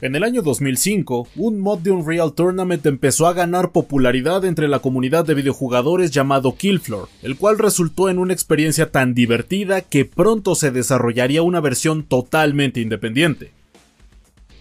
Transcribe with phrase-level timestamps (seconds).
[0.00, 4.78] En el año 2005, un mod de Unreal Tournament empezó a ganar popularidad entre la
[4.78, 10.54] comunidad de videojugadores llamado Killfloor, el cual resultó en una experiencia tan divertida que pronto
[10.54, 13.50] se desarrollaría una versión totalmente independiente.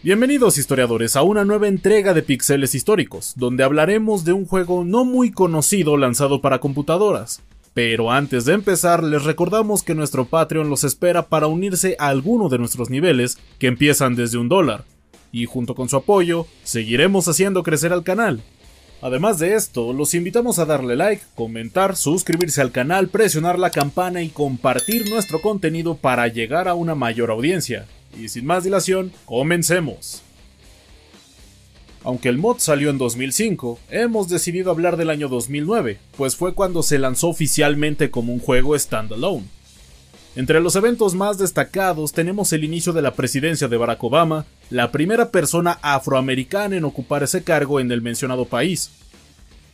[0.01, 5.05] Bienvenidos historiadores a una nueva entrega de Pixeles Históricos, donde hablaremos de un juego no
[5.05, 7.43] muy conocido lanzado para computadoras,
[7.75, 12.49] pero antes de empezar, les recordamos que nuestro Patreon los espera para unirse a alguno
[12.49, 14.83] de nuestros niveles, que empiezan desde un dólar,
[15.41, 18.41] y junto con su apoyo, seguiremos haciendo crecer al canal.
[19.01, 24.23] Además de esto, los invitamos a darle like, comentar, suscribirse al canal, presionar la campana
[24.23, 27.85] y compartir nuestro contenido para llegar a una mayor audiencia.
[28.19, 30.23] Y sin más dilación, comencemos.
[32.03, 36.81] Aunque el mod salió en 2005, hemos decidido hablar del año 2009, pues fue cuando
[36.81, 39.45] se lanzó oficialmente como un juego standalone.
[40.35, 44.91] Entre los eventos más destacados tenemos el inicio de la presidencia de Barack Obama, la
[44.91, 48.91] primera persona afroamericana en ocupar ese cargo en el mencionado país,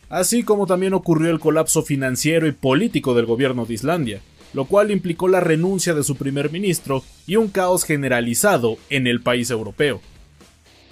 [0.08, 4.20] así como también ocurrió el colapso financiero y político del gobierno de Islandia,
[4.52, 9.20] lo cual implicó la renuncia de su primer ministro y un caos generalizado en el
[9.20, 10.00] país europeo.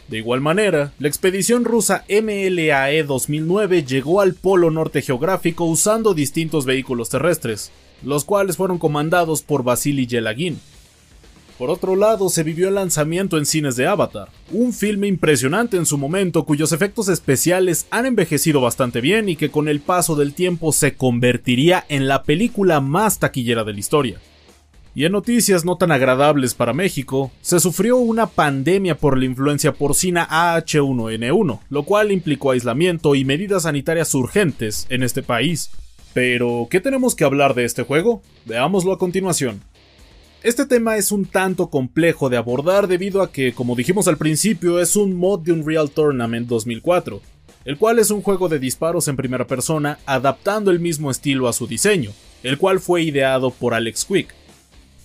[0.09, 6.67] De igual manera, la expedición rusa MLAE 2009 llegó al polo norte geográfico usando distintos
[6.67, 7.71] vehículos terrestres,
[8.03, 10.61] los cuales fueron comandados por Vasily Yelagin.
[11.63, 15.87] Por otro lado, se vivió el lanzamiento en cines de Avatar, un filme impresionante en
[15.87, 20.35] su momento cuyos efectos especiales han envejecido bastante bien y que con el paso del
[20.35, 24.21] tiempo se convertiría en la película más taquillera de la historia.
[24.97, 29.73] Y en noticias no tan agradables para México, se sufrió una pandemia por la influencia
[29.73, 35.71] porcina AH1N1, lo cual implicó aislamiento y medidas sanitarias urgentes en este país.
[36.13, 38.21] Pero, ¿qué tenemos que hablar de este juego?
[38.47, 39.63] Veámoslo a continuación.
[40.43, 44.81] Este tema es un tanto complejo de abordar debido a que, como dijimos al principio,
[44.81, 47.21] es un mod de Unreal Tournament 2004,
[47.65, 51.53] el cual es un juego de disparos en primera persona adaptando el mismo estilo a
[51.53, 52.11] su diseño,
[52.43, 54.35] el cual fue ideado por Alex Quick,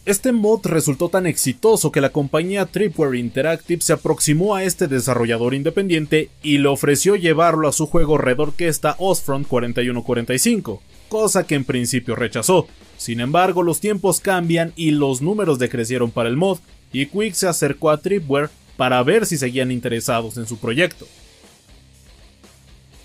[0.07, 5.53] este mod resultó tan exitoso que la compañía Tripware Interactive se aproximó a este desarrollador
[5.53, 11.65] independiente y le ofreció llevarlo a su juego Red Orquesta Ostfront 4145, cosa que en
[11.65, 12.67] principio rechazó.
[12.97, 16.59] Sin embargo, los tiempos cambian y los números decrecieron para el mod,
[16.91, 21.07] y Quick se acercó a Tripware para ver si seguían interesados en su proyecto.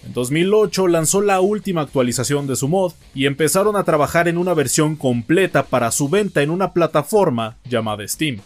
[0.05, 4.53] En 2008 lanzó la última actualización de su mod y empezaron a trabajar en una
[4.53, 8.41] versión completa para su venta en una plataforma llamada Steam.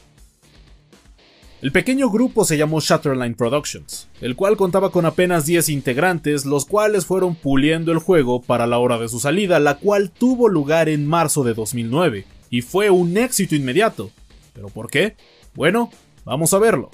[1.67, 6.65] El pequeño grupo se llamó Shatterline Productions, el cual contaba con apenas 10 integrantes, los
[6.65, 10.89] cuales fueron puliendo el juego para la hora de su salida, la cual tuvo lugar
[10.89, 14.13] en marzo de 2009, y fue un éxito inmediato.
[14.53, 15.17] ¿Pero por qué?
[15.57, 15.91] Bueno,
[16.25, 16.93] vamos a verlo.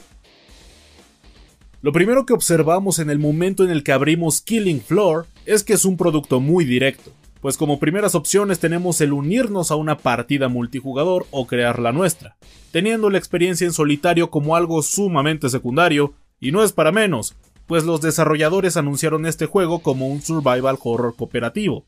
[1.83, 5.75] Lo primero que observamos en el momento en el que abrimos Killing Floor es que
[5.75, 10.49] es un producto muy directo, pues como primeras opciones tenemos el unirnos a una partida
[10.49, 12.37] multijugador o crear la nuestra,
[12.71, 17.35] teniendo la experiencia en solitario como algo sumamente secundario, y no es para menos,
[17.67, 21.85] pues los desarrolladores anunciaron este juego como un survival horror cooperativo.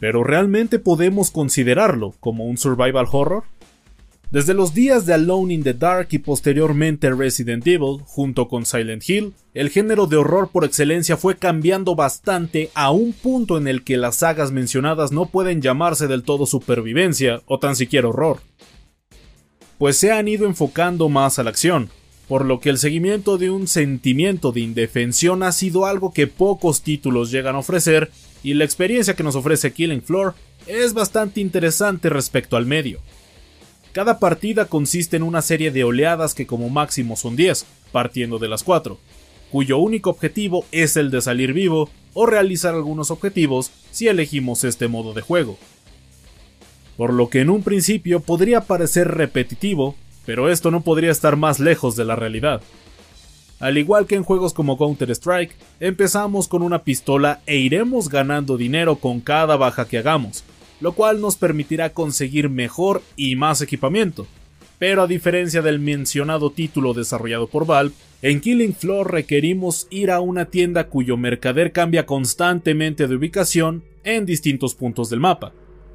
[0.00, 3.44] ¿Pero realmente podemos considerarlo como un survival horror?
[4.30, 9.02] Desde los días de Alone in the Dark y posteriormente Resident Evil, junto con Silent
[9.08, 13.82] Hill, el género de horror por excelencia fue cambiando bastante a un punto en el
[13.82, 18.38] que las sagas mencionadas no pueden llamarse del todo supervivencia o tan siquiera horror.
[19.78, 21.90] Pues se han ido enfocando más a la acción,
[22.28, 26.82] por lo que el seguimiento de un sentimiento de indefensión ha sido algo que pocos
[26.82, 28.12] títulos llegan a ofrecer
[28.44, 30.36] y la experiencia que nos ofrece Killing Floor
[30.68, 33.00] es bastante interesante respecto al medio.
[33.92, 38.48] Cada partida consiste en una serie de oleadas que como máximo son 10, partiendo de
[38.48, 38.98] las 4,
[39.50, 44.86] cuyo único objetivo es el de salir vivo o realizar algunos objetivos si elegimos este
[44.86, 45.58] modo de juego.
[46.96, 51.58] Por lo que en un principio podría parecer repetitivo, pero esto no podría estar más
[51.58, 52.62] lejos de la realidad.
[53.58, 58.96] Al igual que en juegos como Counter-Strike, empezamos con una pistola e iremos ganando dinero
[58.96, 60.44] con cada baja que hagamos,
[60.80, 64.26] lo cual nos permitirá conseguir mejor y más equipamiento.
[64.78, 70.20] Pero a diferencia del mencionado título desarrollado por Valve, en Killing Floor requerimos ir a
[70.20, 75.52] una tienda cuyo mercader cambia constantemente de ubicación en distintos puntos del mapa,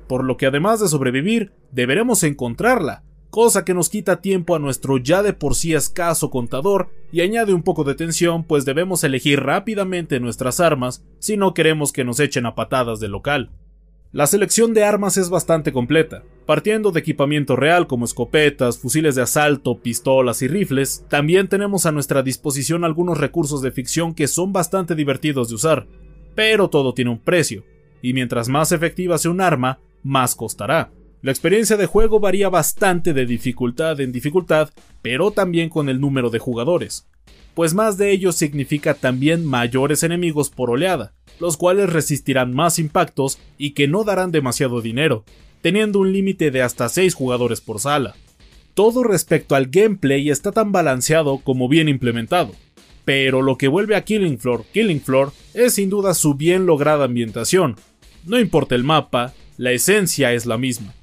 [0.07, 4.97] por lo que además de sobrevivir, deberemos encontrarla, cosa que nos quita tiempo a nuestro
[4.97, 9.41] ya de por sí escaso contador y añade un poco de tensión pues debemos elegir
[9.41, 13.51] rápidamente nuestras armas si no queremos que nos echen a patadas del local.
[14.15, 19.23] La selección de armas es bastante completa, partiendo de equipamiento real como escopetas, fusiles de
[19.23, 24.53] asalto, pistolas y rifles, también tenemos a nuestra disposición algunos recursos de ficción que son
[24.53, 25.87] bastante divertidos de usar,
[26.33, 27.65] pero todo tiene un precio,
[28.01, 30.93] y mientras más efectiva sea un arma, más costará.
[31.21, 34.69] La experiencia de juego varía bastante de dificultad en dificultad,
[35.01, 37.05] pero también con el número de jugadores,
[37.55, 43.39] pues más de ellos significa también mayores enemigos por oleada, los cuales resistirán más impactos
[43.57, 45.23] y que no darán demasiado dinero,
[45.61, 48.15] teniendo un límite de hasta 6 jugadores por sala.
[48.73, 52.51] Todo respecto al gameplay está tan balanceado como bien implementado,
[53.05, 57.05] pero lo que vuelve a Killing Floor Killing Floor es sin duda su bien lograda
[57.05, 57.77] ambientación.
[58.25, 60.93] No importa el mapa, la esencia es la misma.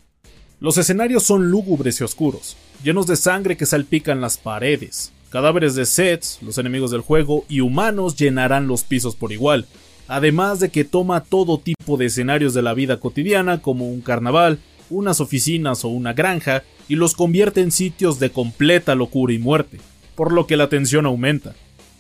[0.60, 5.12] Los escenarios son lúgubres y oscuros, llenos de sangre que salpican las paredes.
[5.32, 9.64] Cadáveres de sets, los enemigos del juego y humanos llenarán los pisos por igual,
[10.06, 14.58] además de que toma todo tipo de escenarios de la vida cotidiana como un carnaval,
[14.90, 19.79] unas oficinas o una granja y los convierte en sitios de completa locura y muerte,
[20.17, 21.55] por lo que la tensión aumenta.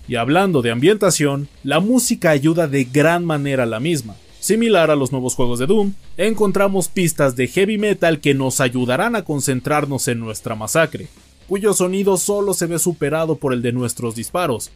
[0.06, 4.14] Y hablando de ambientación, la música ayuda de gran manera a la misma.
[4.40, 9.16] Similar a los nuevos juegos de Doom, encontramos pistas de heavy metal que nos ayudarán
[9.16, 11.08] a concentrarnos en nuestra masacre,
[11.48, 14.70] cuyo sonido solo se ve superado por el de nuestros disparos,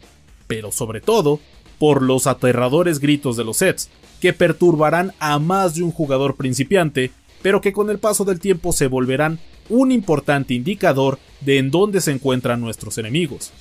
[0.47, 1.41] pero sobre todo
[1.79, 3.89] por los aterradores gritos de los sets,
[4.21, 7.11] que perturbarán a más de un jugador principiante,
[7.43, 12.01] pero que con el paso del tiempo se volverán un importante indicador de en dónde
[12.01, 13.53] se encuentran nuestros enemigos.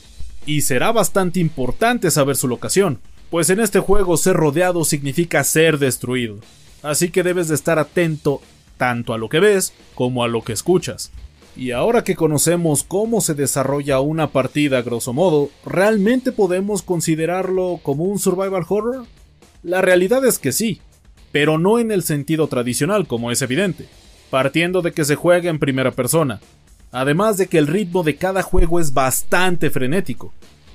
[0.46, 3.00] Y será bastante importante saber su locación,
[3.30, 6.38] pues en este juego ser rodeado significa ser destruido,
[6.84, 8.42] así que debes de estar atento
[8.78, 11.12] tanto a lo que ves como a lo que escuchas.
[11.58, 18.04] Y ahora que conocemos cómo se desarrolla una partida grosso modo, ¿realmente podemos considerarlo como
[18.04, 19.06] un survival horror?
[19.64, 20.82] La realidad es que sí,
[21.32, 23.88] pero no en el sentido tradicional como es evidente,
[24.30, 26.42] partiendo de que se juega en primera persona,
[26.92, 30.34] además de que el ritmo de cada juego es bastante frenético,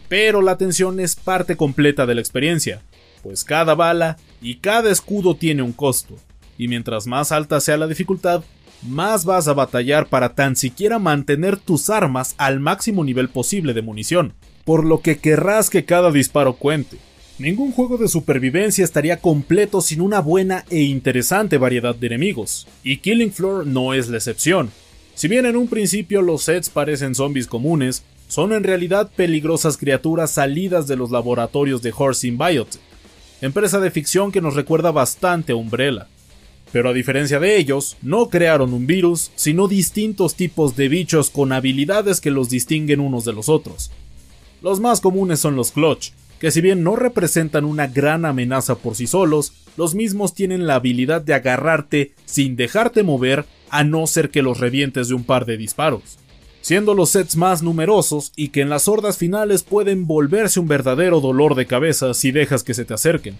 [0.08, 2.82] pero la tensión es parte completa de la experiencia,
[3.22, 6.16] pues cada bala y cada escudo tiene un costo,
[6.56, 8.42] y mientras más alta sea la dificultad,
[8.82, 13.82] más vas a batallar para tan siquiera mantener tus armas al máximo nivel posible de
[13.82, 14.34] munición,
[14.64, 16.98] por lo que querrás que cada disparo cuente.
[17.38, 22.98] Ningún juego de supervivencia estaría completo sin una buena e interesante variedad de enemigos, y
[22.98, 24.70] Killing Floor no es la excepción.
[25.14, 30.30] Si bien en un principio los sets parecen zombies comunes, son en realidad peligrosas criaturas
[30.30, 32.80] salidas de los laboratorios de Horse Biotech,
[33.40, 36.06] empresa de ficción que nos recuerda bastante a Umbrella.
[36.72, 41.52] Pero a diferencia de ellos, no crearon un virus, sino distintos tipos de bichos con
[41.52, 43.90] habilidades que los distinguen unos de los otros.
[44.62, 48.94] Los más comunes son los Clutch, que si bien no representan una gran amenaza por
[48.94, 54.30] sí solos, los mismos tienen la habilidad de agarrarte sin dejarte mover a no ser
[54.30, 56.18] que los revientes de un par de disparos.
[56.62, 61.20] Siendo los sets más numerosos y que en las hordas finales pueden volverse un verdadero
[61.20, 63.36] dolor de cabeza si dejas que se te acerquen.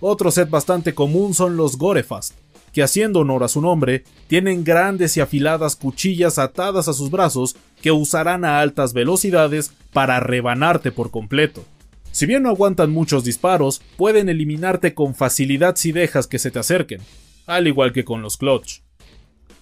[0.00, 2.34] Otro set bastante común son los Gorefast,
[2.72, 7.56] que haciendo honor a su nombre, tienen grandes y afiladas cuchillas atadas a sus brazos
[7.82, 11.64] que usarán a altas velocidades para rebanarte por completo.
[12.10, 16.58] Si bien no aguantan muchos disparos, pueden eliminarte con facilidad si dejas que se te
[16.58, 17.00] acerquen,
[17.46, 18.82] al igual que con los Clutch.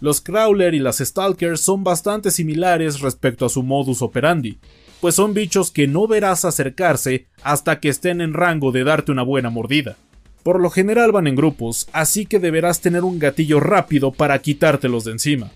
[0.01, 4.59] Los Crawler y las Stalkers son bastante similares respecto a su modus operandi,
[5.01, 9.23] pues son bichos que no verás acercarse hasta que estén en rango de darte una
[9.23, 9.97] buena mordida.
[10.47, 15.03] Por lo general van en grupos, así que deberás tener un gatillo rápido para quitártelos
[15.03, 15.51] de encima.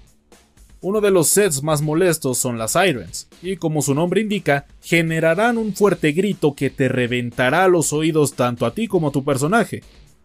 [0.80, 5.58] Uno de los sets más molestos son las Sirens, y como su nombre indica, generarán
[5.58, 9.84] un fuerte grito que te reventará los oídos tanto a ti como a tu personaje,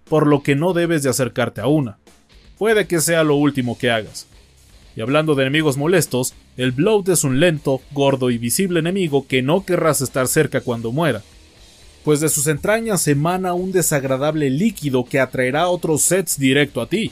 [0.10, 2.00] por lo que no debes de acercarte a una.
[2.57, 4.25] Puede que sea lo último que hagas.
[4.95, 9.43] Y hablando de enemigos molestos, el Bloat es un lento, gordo y visible enemigo que
[9.43, 11.22] no querrás estar cerca cuando muera,
[12.06, 17.12] pues de sus entrañas emana un desagradable líquido que atraerá otros sets directo a ti.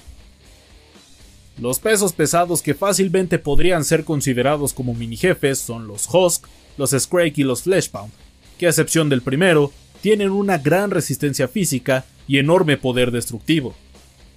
[1.59, 6.45] Los pesos pesados que fácilmente podrían ser considerados como mini jefes son los Husk,
[6.77, 8.13] los Scrake y los Fleshpound,
[8.59, 9.71] que a excepción del primero,
[10.01, 13.73] tienen una gran resistencia física y enorme poder destructivo,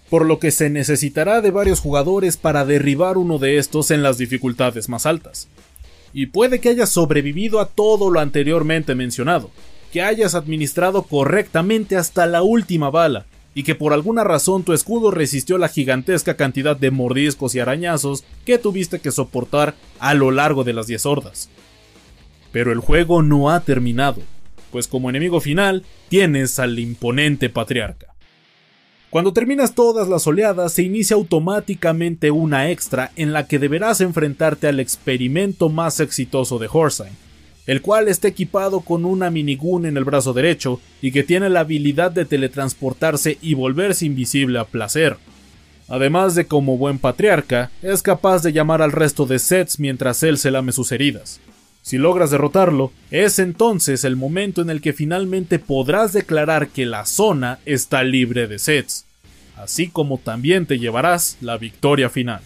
[0.08, 4.16] por lo que se necesitará de varios jugadores para derribar uno de estos en las
[4.16, 5.48] dificultades más altas.
[6.14, 9.50] y puede que hayas sobrevivido a todo lo anteriormente mencionado,
[9.92, 15.10] que hayas administrado correctamente hasta la última bala, y que por alguna razón tu escudo
[15.10, 20.62] resistió la gigantesca cantidad de mordiscos y arañazos que tuviste que soportar a lo largo
[20.62, 21.48] de las 10 hordas.
[22.52, 24.20] Pero el juego no ha terminado,
[24.70, 28.08] pues como enemigo final tienes al imponente patriarca.
[29.08, 34.68] Cuando terminas todas las oleadas se inicia automáticamente una extra en la que deberás enfrentarte
[34.68, 37.16] al experimento más exitoso de Horsein,
[37.66, 41.60] el cual está equipado con una minigun en el brazo derecho y que tiene la
[41.60, 45.16] habilidad de teletransportarse y volverse invisible a placer.
[45.88, 50.38] Además de como buen patriarca, es capaz de llamar al resto de sets mientras él
[50.38, 51.40] se lame sus heridas.
[51.82, 57.06] Si logras derrotarlo, es entonces el momento en el que finalmente podrás declarar que la
[57.06, 59.06] zona está libre de sets,
[59.56, 62.40] así como también te llevarás la victoria final.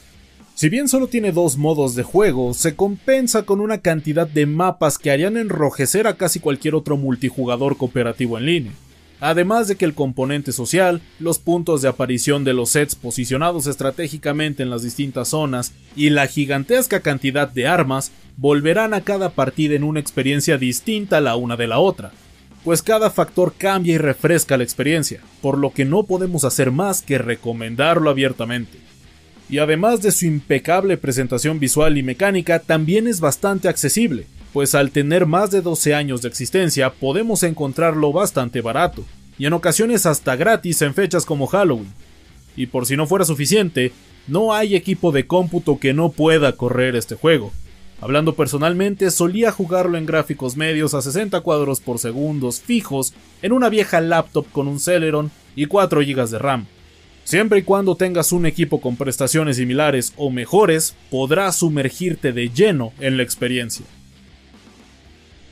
[0.61, 4.99] Si bien solo tiene dos modos de juego, se compensa con una cantidad de mapas
[4.99, 8.73] que harían enrojecer a casi cualquier otro multijugador cooperativo en línea.
[9.21, 14.63] Además de que el componente social, los puntos de aparición de los sets posicionados estratégicamente
[14.63, 19.83] en las distintas zonas y la gigantesca cantidad de armas volverán a cada partida en
[19.83, 22.13] una experiencia distinta la una de la otra,
[22.67, 27.01] pues cada factor cambia y refresca la experiencia, por lo que no podemos hacer más
[27.01, 28.90] que recomendarlo abiertamente.
[29.51, 34.93] Y además de su impecable presentación visual y mecánica, también es bastante accesible, pues al
[34.93, 39.05] tener más de 12 años de existencia podemos encontrarlo bastante barato,
[39.39, 41.93] y en ocasiones hasta gratis en fechas como Halloween.
[42.57, 43.93] Y por si no fuera suficiente,
[44.29, 47.51] no hay equipo de cómputo que no pueda correr este juego.
[48.01, 53.69] Hablando personalmente, solía jugarlo en gráficos medios a 60 cuadros por segundos fijos en una
[53.69, 56.67] vieja laptop con un Celeron y 4 GB de RAM.
[57.31, 62.93] Siempre y cuando tengas un equipo con prestaciones similares o mejores, podrás sumergirte de lleno
[62.99, 63.87] en la experiencia.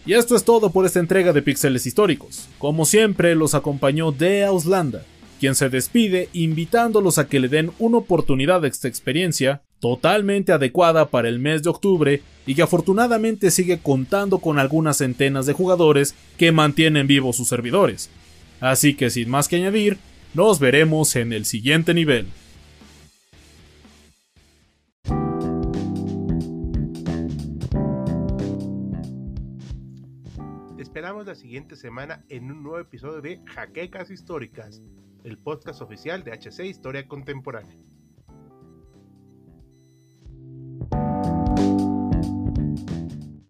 [0.04, 2.48] Y esto es todo por esta entrega de Pixeles Históricos.
[2.58, 5.04] Como siempre, los acompañó de Auslanda,
[5.38, 11.10] quien se despide invitándolos a que le den una oportunidad de esta experiencia totalmente adecuada
[11.10, 16.16] para el mes de octubre y que afortunadamente sigue contando con algunas centenas de jugadores
[16.38, 18.10] que mantienen vivos sus servidores.
[18.58, 19.98] Así que sin más que añadir,
[20.34, 22.26] nos veremos en el siguiente nivel.
[30.98, 34.82] esperamos la siguiente semana en un nuevo episodio de Jaquecas Históricas,
[35.22, 37.78] el podcast oficial de HC Historia Contemporánea.